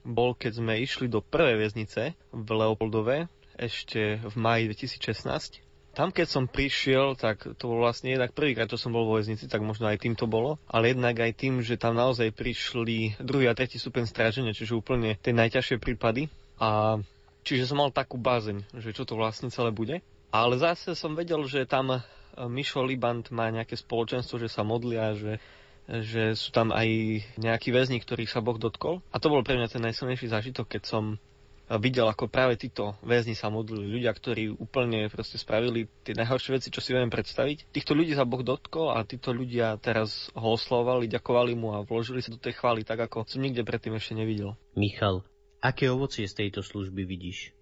bol, 0.08 0.32
keď 0.32 0.64
sme 0.64 0.80
išli 0.80 1.04
do 1.04 1.20
prvej 1.20 1.60
väznice 1.60 2.16
v 2.32 2.48
Leopoldove 2.48 3.28
ešte 3.60 4.24
v 4.24 4.34
maji 4.40 4.72
2016. 4.72 5.60
Tam, 5.92 6.08
keď 6.08 6.26
som 6.32 6.48
prišiel, 6.48 7.12
tak 7.20 7.44
to 7.44 7.64
bol 7.68 7.84
vlastne 7.84 8.16
jednak 8.16 8.32
prvýkrát, 8.32 8.72
čo 8.72 8.80
som 8.80 8.96
bol 8.96 9.04
vo 9.04 9.20
väznici, 9.20 9.44
tak 9.44 9.60
možno 9.60 9.84
aj 9.84 10.00
tým 10.00 10.16
to 10.16 10.24
bolo, 10.24 10.56
ale 10.64 10.96
jednak 10.96 11.20
aj 11.20 11.36
tým, 11.36 11.60
že 11.60 11.76
tam 11.76 11.92
naozaj 11.92 12.32
prišli 12.32 13.20
druhý 13.20 13.52
a 13.52 13.56
tretí 13.58 13.76
stupeň 13.76 14.08
stráženia, 14.08 14.56
čiže 14.56 14.80
úplne 14.80 15.20
tie 15.20 15.36
najťažšie 15.36 15.76
prípady. 15.76 16.32
A 16.56 16.96
čiže 17.44 17.68
som 17.68 17.84
mal 17.84 17.92
takú 17.92 18.16
bázeň, 18.16 18.64
že 18.80 18.96
čo 18.96 19.04
to 19.04 19.12
vlastne 19.12 19.52
celé 19.52 19.68
bude. 19.68 20.00
Ale 20.32 20.56
zase 20.56 20.96
som 20.96 21.12
vedel, 21.12 21.44
že 21.44 21.68
tam 21.68 22.00
Mišo 22.36 22.84
Libant 22.84 23.28
má 23.30 23.52
nejaké 23.52 23.76
spoločenstvo, 23.76 24.40
že 24.40 24.48
sa 24.48 24.64
modlia, 24.64 25.12
že 25.16 25.42
že 25.82 26.38
sú 26.38 26.54
tam 26.54 26.70
aj 26.70 26.86
nejakí 27.42 27.74
väzni, 27.74 27.98
ktorých 27.98 28.30
sa 28.30 28.38
Boh 28.38 28.54
dotkol. 28.54 29.02
A 29.10 29.18
to 29.18 29.26
bol 29.26 29.42
pre 29.42 29.58
mňa 29.58 29.66
ten 29.66 29.82
najsilnejší 29.82 30.30
zážitok, 30.30 30.78
keď 30.78 30.82
som 30.86 31.18
videl, 31.80 32.04
ako 32.04 32.28
práve 32.28 32.58
títo 32.60 32.94
väzni 33.00 33.32
sa 33.32 33.48
modlili. 33.48 33.98
Ľudia, 33.98 34.12
ktorí 34.12 34.52
úplne 34.52 35.08
proste 35.08 35.40
spravili 35.40 35.88
tie 36.04 36.12
najhoršie 36.12 36.50
veci, 36.58 36.68
čo 36.68 36.84
si 36.84 36.92
viem 36.92 37.08
predstaviť. 37.08 37.72
Týchto 37.72 37.96
ľudí 37.96 38.12
sa 38.12 38.28
Boh 38.28 38.44
dotkol 38.44 38.92
a 38.92 39.00
títo 39.06 39.32
ľudia 39.32 39.78
teraz 39.80 40.28
ho 40.36 40.52
oslovali, 40.52 41.08
ďakovali 41.08 41.52
mu 41.56 41.72
a 41.72 41.86
vložili 41.86 42.20
sa 42.20 42.34
do 42.34 42.40
tej 42.40 42.58
chvály 42.58 42.84
tak, 42.84 43.00
ako 43.00 43.24
som 43.24 43.40
nikde 43.40 43.64
predtým 43.64 43.96
ešte 43.96 44.12
nevidel. 44.12 44.58
Michal, 44.76 45.24
aké 45.64 45.88
ovocie 45.88 46.28
z 46.28 46.44
tejto 46.44 46.60
služby 46.60 47.08
vidíš? 47.08 47.56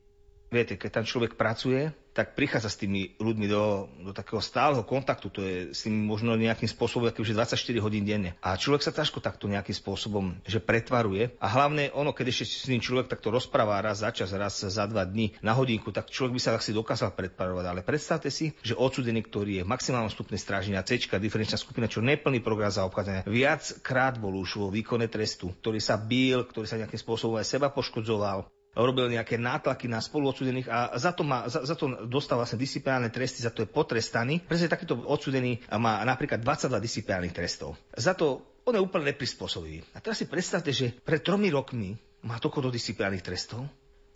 Viete, 0.51 0.75
keď 0.75 0.91
tam 1.01 1.05
človek 1.07 1.39
pracuje, 1.39 1.95
tak 2.11 2.35
prichádza 2.35 2.75
s 2.75 2.81
tými 2.83 3.15
ľuďmi 3.23 3.47
do, 3.47 3.87
do 4.03 4.11
takého 4.11 4.43
stáleho 4.43 4.83
kontaktu, 4.83 5.27
to 5.31 5.41
je 5.47 5.57
s 5.71 5.87
tým 5.87 5.95
možno 5.95 6.35
nejakým 6.35 6.67
spôsobom, 6.67 7.07
aký 7.07 7.23
už 7.23 7.39
24 7.39 7.55
hodín 7.79 8.03
denne. 8.03 8.35
A 8.43 8.59
človek 8.59 8.83
sa 8.83 8.91
ťažko 8.91 9.23
takto 9.23 9.47
nejakým 9.47 9.73
spôsobom, 9.79 10.35
že 10.43 10.59
pretvaruje. 10.59 11.31
A 11.39 11.47
hlavne 11.47 11.95
ono, 11.95 12.11
keď 12.11 12.35
ešte 12.35 12.45
s 12.45 12.67
tým 12.67 12.83
človek 12.83 13.07
takto 13.07 13.31
rozpráva 13.31 13.79
raz 13.79 14.03
za 14.03 14.11
čas, 14.11 14.35
raz 14.35 14.59
za 14.59 14.85
dva 14.91 15.07
dní 15.07 15.39
na 15.39 15.55
hodinku, 15.55 15.95
tak 15.95 16.11
človek 16.11 16.35
by 16.35 16.41
sa 16.43 16.59
asi 16.59 16.75
dokázal 16.75 17.15
pretvarovať. 17.15 17.65
Ale 17.71 17.87
predstavte 17.87 18.29
si, 18.35 18.51
že 18.67 18.75
odsudený, 18.75 19.23
ktorý 19.31 19.63
je 19.63 19.65
v 19.65 19.71
maximálnom 19.71 20.11
stupne 20.11 20.35
stráženia 20.35 20.83
C, 20.83 20.99
diferenčná 20.99 21.63
skupina, 21.63 21.87
čo 21.87 22.03
neplný 22.03 22.43
program 22.43 22.75
za 22.75 22.83
obchádzania, 22.91 23.23
viackrát 23.31 24.19
bol 24.19 24.35
už 24.35 24.59
vo 24.59 24.67
výkone 24.67 25.07
trestu, 25.07 25.55
ktorý 25.63 25.79
sa 25.79 25.95
bil, 25.95 26.43
ktorý 26.43 26.67
sa 26.67 26.75
nejakým 26.75 26.99
spôsobom 26.99 27.39
aj 27.39 27.47
seba 27.47 27.71
poškodzoval, 27.71 28.51
robil 28.75 29.11
nejaké 29.11 29.35
nátlaky 29.35 29.91
na 29.91 29.99
spoluodsudených 29.99 30.71
a 30.71 30.95
za 30.95 31.11
to, 31.11 31.27
má, 31.27 31.51
za, 31.51 31.67
za 31.67 31.75
to 31.75 32.07
dostal 32.07 32.39
vlastne 32.39 32.61
disciplinárne 32.61 33.11
tresty, 33.11 33.43
za 33.43 33.51
to 33.51 33.67
je 33.67 33.69
potrestaný. 33.69 34.47
Pretože 34.47 34.71
takýto 34.71 34.95
odsudený 34.95 35.67
má 35.75 35.99
napríklad 36.07 36.39
22 36.39 36.79
disciplinárnych 36.79 37.35
trestov. 37.35 37.75
Za 37.99 38.15
to 38.15 38.47
on 38.63 38.77
je 38.79 38.85
úplne 38.85 39.11
neprispôsobivý. 39.11 39.83
A 39.97 39.99
teraz 39.99 40.23
si 40.23 40.31
predstavte, 40.31 40.71
že 40.71 40.95
pred 41.03 41.25
tromi 41.25 41.51
rokmi 41.51 41.99
má 42.23 42.39
toľko 42.39 42.69
do 42.69 42.71
disciplinárnych 42.71 43.25
trestov 43.25 43.67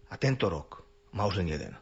a 0.07 0.15
tento 0.15 0.47
rok 0.47 0.85
má 1.11 1.27
už 1.27 1.43
len 1.43 1.51
jeden. 1.51 1.75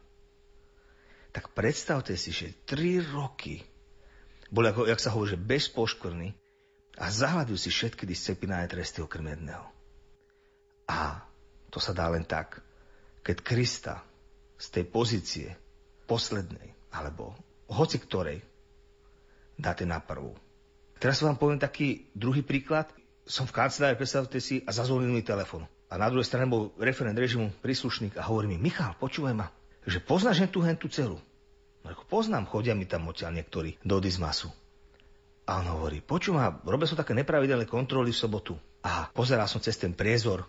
Tak 1.33 1.53
predstavte 1.53 2.17
si, 2.17 2.33
že 2.33 2.53
3 2.65 3.13
roky 3.13 3.61
boli, 4.53 4.69
ako, 4.69 4.85
jak 4.85 5.01
sa 5.01 5.13
hovorí, 5.13 5.33
že 5.33 5.41
bez 5.41 5.65
poškvrny 5.73 6.29
a 7.01 7.09
zahľadil 7.09 7.57
si 7.57 7.73
všetky 7.73 8.05
disciplinárne 8.05 8.69
tresty 8.69 9.01
okrem 9.01 9.33
jedného. 9.33 9.65
A 10.85 11.25
to 11.73 11.81
sa 11.81 11.97
dá 11.97 12.05
len 12.13 12.21
tak, 12.21 12.61
keď 13.25 13.37
Krista 13.41 13.95
z 14.61 14.65
tej 14.69 14.85
pozície 14.85 15.49
poslednej, 16.05 16.69
alebo 16.93 17.33
hoci 17.65 17.97
ktorej, 17.97 18.45
dáte 19.57 19.81
na 19.81 19.97
prvú. 19.97 20.37
Teraz 21.01 21.17
vám 21.25 21.41
poviem 21.41 21.57
taký 21.57 22.05
druhý 22.13 22.45
príklad. 22.45 22.93
Som 23.25 23.49
v 23.49 23.57
kancelárii, 23.57 23.97
predstavte 23.97 24.37
si, 24.37 24.61
a 24.63 24.69
zazvonil 24.69 25.09
mi 25.09 25.25
telefon. 25.25 25.65
A 25.89 25.97
na 25.97 26.13
druhej 26.13 26.29
strane 26.29 26.45
bol 26.45 26.75
referent 26.77 27.17
režimu, 27.17 27.49
príslušník 27.65 28.21
a 28.21 28.27
hovorí 28.29 28.53
mi, 28.53 28.61
Michal, 28.61 28.93
počúvaj 29.01 29.33
ma, 29.33 29.49
že 29.89 29.97
poznáš 29.97 30.45
tú 30.53 30.61
hentu 30.61 30.87
celu. 30.93 31.17
No 31.83 31.87
ako 31.91 32.05
poznám, 32.07 32.47
chodia 32.47 32.77
mi 32.77 32.87
tam 32.87 33.09
odtiaľ 33.09 33.35
niektorí 33.35 33.81
do 33.83 33.97
Dizmasu. 33.99 34.47
A 35.43 35.59
on 35.59 35.67
hovorí, 35.75 35.99
počúva, 35.99 36.55
robil 36.63 36.87
som 36.87 36.95
také 36.95 37.11
nepravidelné 37.11 37.67
kontroly 37.67 38.15
v 38.15 38.21
sobotu. 38.23 38.55
A 38.79 39.11
pozeral 39.11 39.51
som 39.51 39.59
cez 39.59 39.75
ten 39.75 39.91
priezor 39.91 40.47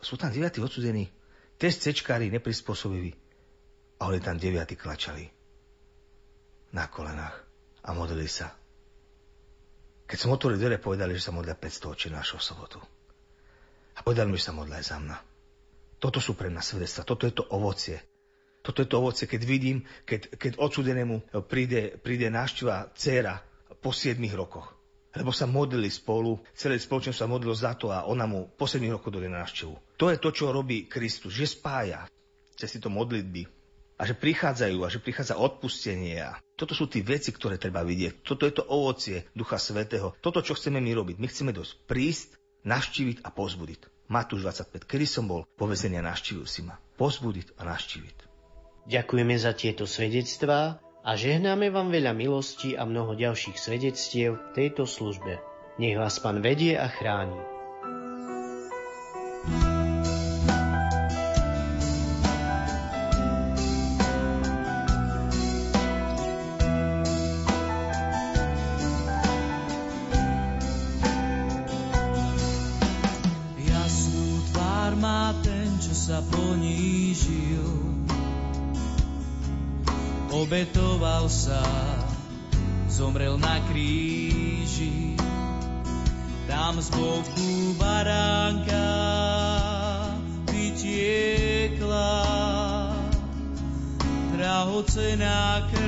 sú 0.00 0.16
tam 0.16 0.32
deviatí 0.32 0.60
odsudení, 0.60 1.08
test 1.60 1.84
cečkári 1.84 2.32
neprispôsobiví. 2.32 3.12
A 4.00 4.08
oni 4.08 4.20
tam 4.20 4.40
deviatí 4.40 4.80
klačali. 4.80 5.28
Na 6.72 6.88
kolenách. 6.88 7.36
A 7.84 7.92
modlili 7.92 8.28
sa. 8.28 8.52
Keď 10.08 10.18
som 10.18 10.32
otvoril 10.32 10.56
dvere, 10.56 10.80
povedali, 10.80 11.16
že 11.16 11.28
sa 11.28 11.36
modlia 11.36 11.56
500 11.56 11.92
očí 11.92 12.08
našho 12.08 12.40
sobotu. 12.40 12.80
A 13.96 14.00
povedali 14.00 14.32
mi, 14.32 14.40
že 14.40 14.50
sa 14.50 14.56
modlia 14.56 14.80
aj 14.80 14.86
za 14.88 14.98
mňa. 15.00 15.16
Toto 16.00 16.18
sú 16.18 16.32
pre 16.32 16.48
nás 16.48 16.64
svedectva, 16.64 17.04
toto 17.04 17.28
je 17.28 17.36
to 17.36 17.44
ovocie. 17.52 18.00
Toto 18.64 18.80
je 18.80 18.88
to 18.88 19.00
ovocie, 19.00 19.28
keď 19.28 19.42
vidím, 19.44 19.84
keď, 20.08 20.36
keď 20.36 20.52
odsudenému 20.56 21.44
príde, 21.48 21.96
príde 22.00 22.28
návšteva 22.32 22.92
dcera 22.96 23.40
po 23.80 23.92
7 23.92 24.16
rokoch 24.32 24.80
lebo 25.10 25.34
sa 25.34 25.46
modlili 25.50 25.90
spolu, 25.90 26.38
celé 26.54 26.78
spoločenstvo 26.78 27.26
sa 27.26 27.30
modlilo 27.30 27.54
za 27.54 27.74
to 27.74 27.90
a 27.90 28.06
ona 28.06 28.30
mu 28.30 28.46
posledných 28.54 28.94
rokov 28.94 29.10
dojde 29.10 29.26
na 29.26 29.42
návštevu. 29.42 29.74
To 30.00 30.08
je 30.08 30.16
to, 30.16 30.32
čo 30.32 30.48
robí 30.48 30.88
Kristus, 30.88 31.36
že 31.36 31.44
spája 31.44 32.08
cez 32.56 32.72
tieto 32.72 32.88
modlitby 32.88 33.44
a 34.00 34.08
že 34.08 34.16
prichádzajú 34.16 34.78
a 34.80 34.88
že 34.88 34.96
prichádza 34.96 35.36
odpustenie. 35.36 36.24
Toto 36.56 36.72
sú 36.72 36.88
tie 36.88 37.04
veci, 37.04 37.28
ktoré 37.36 37.60
treba 37.60 37.84
vidieť. 37.84 38.24
Toto 38.24 38.48
je 38.48 38.56
to 38.56 38.64
ovocie 38.64 39.28
Ducha 39.36 39.60
Svetého. 39.60 40.16
Toto, 40.24 40.40
čo 40.40 40.56
chceme 40.56 40.80
my 40.80 40.96
robiť. 40.96 41.20
My 41.20 41.28
chceme 41.28 41.52
dosť 41.52 41.84
prísť, 41.84 42.28
navštíviť 42.64 43.20
a 43.20 43.28
pozbudiť. 43.28 44.08
Matúš 44.08 44.48
25. 44.48 44.88
Kedy 44.88 45.04
som 45.04 45.28
bol 45.28 45.44
povezený 45.60 46.00
a 46.00 46.08
navštívil 46.08 46.48
si 46.48 46.64
ma. 46.64 46.80
Pozbudiť 46.96 47.60
a 47.60 47.68
navštíviť. 47.68 48.16
Ďakujeme 48.88 49.36
za 49.36 49.52
tieto 49.52 49.84
svedectvá 49.84 50.80
a 51.04 51.10
žehnáme 51.12 51.68
vám 51.68 51.92
veľa 51.92 52.16
milostí 52.16 52.72
a 52.72 52.88
mnoho 52.88 53.12
ďalších 53.12 53.60
svedectiev 53.60 54.40
v 54.40 54.48
tejto 54.56 54.88
službe. 54.88 55.44
Nech 55.76 56.00
vás 56.00 56.16
Pán 56.24 56.40
vedie 56.40 56.80
a 56.80 56.88
chráni. 56.88 57.59
Sa, 81.30 81.62
zomrel 82.90 83.38
na 83.38 83.62
kríži. 83.70 85.14
Tam 86.50 86.82
z 86.82 86.90
boku 86.90 87.78
baránka 87.78 88.90
vytiekla 90.50 92.18
drahocená 94.34 95.70
krv 95.70 95.79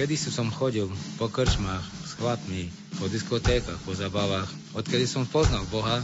Kedy 0.00 0.16
som 0.16 0.48
chodil 0.48 0.88
po 1.20 1.28
krčmách 1.28 1.84
s 2.08 2.16
chlapmi, 2.16 2.72
po 2.96 3.12
diskotékach, 3.12 3.76
po 3.84 3.92
zabavách. 3.92 4.48
Odkedy 4.72 5.04
som 5.04 5.28
poznal 5.28 5.60
Boha, 5.68 6.00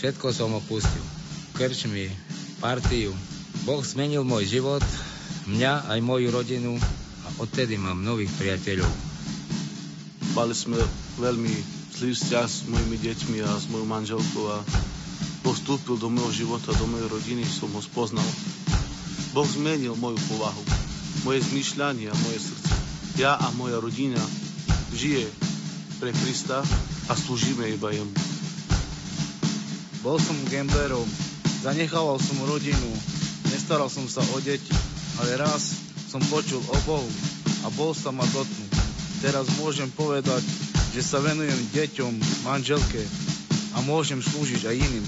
všetko 0.00 0.32
som 0.32 0.56
opustil. 0.56 1.04
Krčmy, 1.52 2.08
partiu. 2.64 3.12
Boh 3.68 3.84
zmenil 3.84 4.24
môj 4.24 4.48
život, 4.48 4.80
mňa 5.44 5.92
aj 5.92 6.00
moju 6.00 6.32
rodinu 6.32 6.72
a 7.20 7.28
odtedy 7.44 7.76
mám 7.76 8.00
nových 8.00 8.32
priateľov. 8.40 8.88
Mali 10.32 10.56
sme 10.56 10.80
veľmi 11.20 11.52
zlý 12.00 12.16
vzťah 12.16 12.48
s 12.48 12.64
mojimi 12.64 12.96
deťmi 12.96 13.44
a 13.44 13.60
s 13.60 13.68
mojou 13.68 13.84
manželkou 13.84 14.44
a 14.56 14.64
Boh 15.44 15.58
do 16.00 16.08
môjho 16.08 16.48
života, 16.48 16.72
do 16.80 16.88
mojej 16.88 17.12
rodiny, 17.12 17.44
som 17.44 17.68
ho 17.76 17.80
spoznal. 17.84 18.24
Boh 19.36 19.44
zmenil 19.44 19.92
moju 20.00 20.16
povahu, 20.32 20.64
moje 21.28 21.44
zmýšľanie 21.44 22.08
a 22.08 22.16
moje 22.24 22.40
srdce. 22.40 22.63
Ja 23.14 23.38
a 23.38 23.46
moja 23.54 23.78
rodina 23.78 24.18
žije 24.90 25.30
pre 26.02 26.10
Krista 26.10 26.66
a 27.06 27.12
slúžime 27.14 27.70
iba 27.70 27.94
jemu. 27.94 28.10
Bol 30.02 30.18
som 30.18 30.34
gamblerom, 30.50 31.06
zanechával 31.62 32.18
som 32.18 32.42
rodinu, 32.42 32.90
nestaral 33.54 33.86
som 33.86 34.10
sa 34.10 34.18
o 34.34 34.38
deti, 34.42 34.74
ale 35.22 35.38
raz 35.38 35.78
som 36.10 36.18
počul 36.26 36.58
o 36.58 36.76
Bohu 36.82 37.10
a 37.62 37.70
bol 37.78 37.94
sa 37.94 38.10
ma 38.10 38.26
dotknúť. 38.26 38.74
Teraz 39.22 39.46
môžem 39.62 39.86
povedať, 39.94 40.42
že 40.90 41.06
sa 41.06 41.22
venujem 41.22 41.70
deťom, 41.70 42.12
manželke 42.42 43.06
a 43.72 43.80
môžem 43.86 44.18
slúžiť 44.18 44.62
aj 44.66 44.74
iným. 44.74 45.06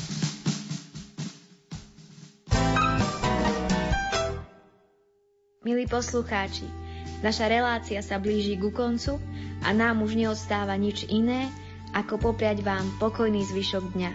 Milí 5.67 5.91
poslucháči, 5.91 6.86
naša 7.25 7.47
relácia 7.49 8.01
sa 8.05 8.17
blíži 8.21 8.57
ku 8.57 8.73
koncu 8.73 9.21
a 9.65 9.73
nám 9.73 10.03
už 10.05 10.17
neostáva 10.17 10.77
nič 10.77 11.09
iné, 11.09 11.49
ako 11.97 12.33
popriať 12.33 12.61
vám 12.61 12.85
pokojný 13.01 13.45
zvyšok 13.47 13.85
dňa. 13.97 14.11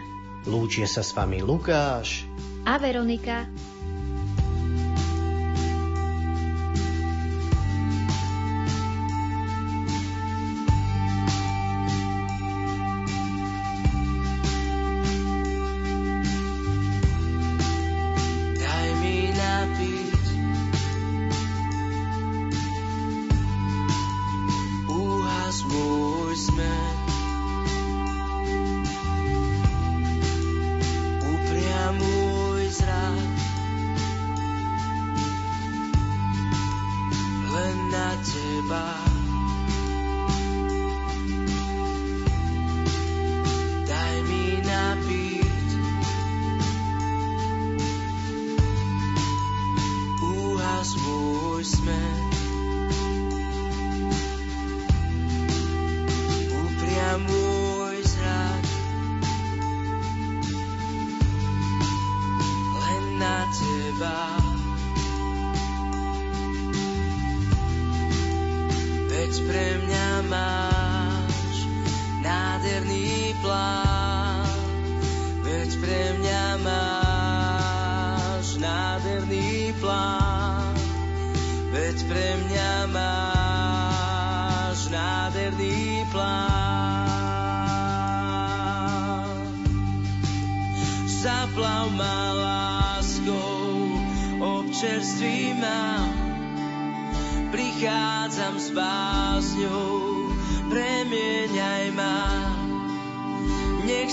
Lúčia 0.49 0.89
sa 0.89 1.05
s 1.05 1.13
vami 1.13 1.41
Lukáš 1.41 2.25
A 2.65 2.77
Veronika 2.81 3.45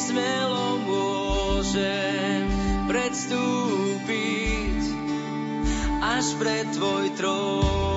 smelo 0.08 0.80
môžem 0.88 2.48
predstúpiť 2.88 4.80
až 6.00 6.26
pred 6.40 6.64
tvoj 6.72 7.12
trón. 7.20 7.87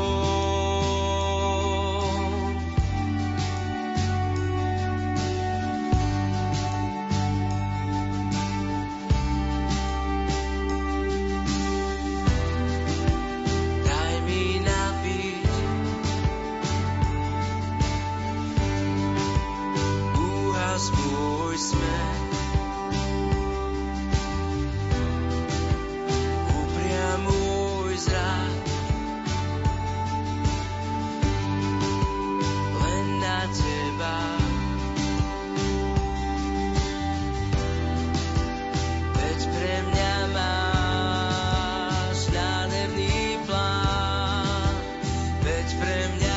time 45.92 46.20
now. 46.20 46.31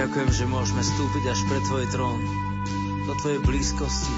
Ďakujem, 0.00 0.32
že 0.32 0.48
môžeme 0.48 0.80
stúpiť 0.80 1.28
až 1.28 1.44
pre 1.44 1.60
Tvoj 1.60 1.84
trón, 1.92 2.24
do 3.04 3.12
Tvojej 3.20 3.36
blízkosti, 3.44 4.16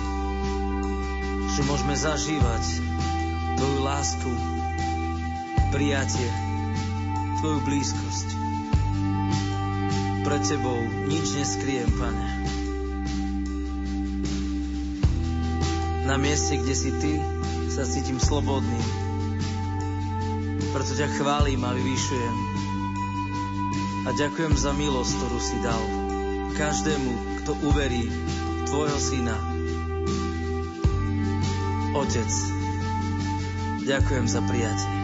že 1.59 1.61
môžeme 1.67 1.99
zažívať 1.99 2.65
Tvoju 3.59 3.79
lásku, 3.83 4.31
prijatie, 5.75 6.31
Tvoju 7.43 7.67
blízkosť. 7.67 8.29
Pre 10.23 10.39
Tebou 10.47 10.87
nič 11.11 11.35
neskriem, 11.35 11.91
Pane. 11.99 12.27
Na 16.07 16.15
mieste, 16.15 16.63
kde 16.63 16.75
si 16.79 16.95
Ty, 16.95 17.15
sa 17.75 17.83
cítim 17.83 18.23
slobodný. 18.23 18.79
Preto 20.71 20.95
ťa 20.95 21.11
chválim 21.19 21.59
a 21.67 21.75
vyvyšujem 21.75 22.52
a 24.03 24.11
ďakujem 24.11 24.55
za 24.59 24.75
milosť, 24.75 25.13
ktorú 25.19 25.39
si 25.39 25.57
dal 25.63 25.83
každému, 26.59 27.13
kto 27.43 27.53
uverí 27.67 28.11
Tvojho 28.67 28.99
Syna. 28.99 29.37
Otec, 31.93 32.31
ďakujem 33.85 34.27
za 34.27 34.41
prijatie. 34.43 35.02